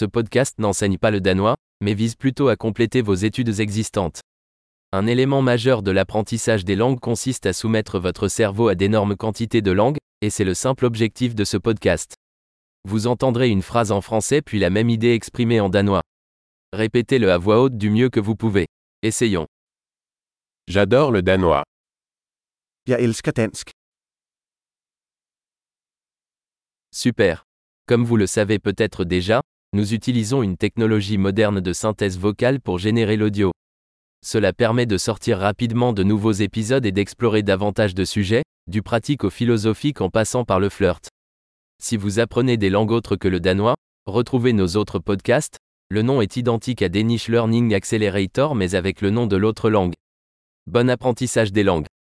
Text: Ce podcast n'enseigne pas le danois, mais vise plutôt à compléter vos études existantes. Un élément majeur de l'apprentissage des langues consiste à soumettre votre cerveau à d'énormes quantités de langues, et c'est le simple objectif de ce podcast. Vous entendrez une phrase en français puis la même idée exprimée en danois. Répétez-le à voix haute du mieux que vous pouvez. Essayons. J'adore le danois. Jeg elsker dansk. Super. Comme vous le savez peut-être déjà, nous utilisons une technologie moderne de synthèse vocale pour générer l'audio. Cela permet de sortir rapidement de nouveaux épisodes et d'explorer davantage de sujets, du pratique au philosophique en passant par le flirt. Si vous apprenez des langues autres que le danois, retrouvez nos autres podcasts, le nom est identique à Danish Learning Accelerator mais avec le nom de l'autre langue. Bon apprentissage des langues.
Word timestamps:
Ce 0.00 0.06
podcast 0.06 0.58
n'enseigne 0.58 0.96
pas 0.96 1.10
le 1.10 1.20
danois, 1.20 1.56
mais 1.82 1.92
vise 1.92 2.16
plutôt 2.16 2.48
à 2.48 2.56
compléter 2.56 3.02
vos 3.02 3.12
études 3.12 3.60
existantes. 3.60 4.22
Un 4.92 5.06
élément 5.06 5.42
majeur 5.42 5.82
de 5.82 5.90
l'apprentissage 5.90 6.64
des 6.64 6.74
langues 6.74 6.98
consiste 6.98 7.44
à 7.44 7.52
soumettre 7.52 7.98
votre 7.98 8.28
cerveau 8.28 8.68
à 8.68 8.74
d'énormes 8.74 9.14
quantités 9.14 9.60
de 9.60 9.72
langues, 9.72 9.98
et 10.22 10.30
c'est 10.30 10.44
le 10.44 10.54
simple 10.54 10.86
objectif 10.86 11.34
de 11.34 11.44
ce 11.44 11.58
podcast. 11.58 12.14
Vous 12.88 13.08
entendrez 13.08 13.50
une 13.50 13.60
phrase 13.60 13.92
en 13.92 14.00
français 14.00 14.40
puis 14.40 14.58
la 14.58 14.70
même 14.70 14.88
idée 14.88 15.12
exprimée 15.12 15.60
en 15.60 15.68
danois. 15.68 16.00
Répétez-le 16.72 17.30
à 17.30 17.36
voix 17.36 17.60
haute 17.60 17.76
du 17.76 17.90
mieux 17.90 18.08
que 18.08 18.20
vous 18.20 18.36
pouvez. 18.36 18.68
Essayons. 19.02 19.48
J'adore 20.66 21.10
le 21.10 21.20
danois. 21.20 21.64
Jeg 22.86 23.02
elsker 23.02 23.32
dansk. 23.32 23.70
Super. 26.90 27.44
Comme 27.84 28.06
vous 28.06 28.16
le 28.16 28.26
savez 28.26 28.58
peut-être 28.58 29.04
déjà, 29.04 29.42
nous 29.72 29.94
utilisons 29.94 30.42
une 30.42 30.56
technologie 30.56 31.16
moderne 31.16 31.60
de 31.60 31.72
synthèse 31.72 32.18
vocale 32.18 32.60
pour 32.60 32.78
générer 32.78 33.16
l'audio. 33.16 33.52
Cela 34.24 34.52
permet 34.52 34.84
de 34.84 34.98
sortir 34.98 35.38
rapidement 35.38 35.92
de 35.92 36.02
nouveaux 36.02 36.32
épisodes 36.32 36.84
et 36.84 36.92
d'explorer 36.92 37.44
davantage 37.44 37.94
de 37.94 38.04
sujets, 38.04 38.42
du 38.66 38.82
pratique 38.82 39.22
au 39.22 39.30
philosophique 39.30 40.00
en 40.00 40.10
passant 40.10 40.44
par 40.44 40.58
le 40.58 40.68
flirt. 40.68 41.08
Si 41.80 41.96
vous 41.96 42.18
apprenez 42.18 42.56
des 42.56 42.68
langues 42.68 42.90
autres 42.90 43.14
que 43.14 43.28
le 43.28 43.38
danois, 43.38 43.76
retrouvez 44.06 44.52
nos 44.52 44.76
autres 44.76 44.98
podcasts, 44.98 45.56
le 45.88 46.02
nom 46.02 46.20
est 46.20 46.36
identique 46.36 46.82
à 46.82 46.88
Danish 46.88 47.28
Learning 47.28 47.72
Accelerator 47.72 48.56
mais 48.56 48.74
avec 48.74 49.00
le 49.00 49.10
nom 49.10 49.26
de 49.26 49.36
l'autre 49.36 49.70
langue. 49.70 49.94
Bon 50.66 50.90
apprentissage 50.90 51.52
des 51.52 51.62
langues. 51.62 51.86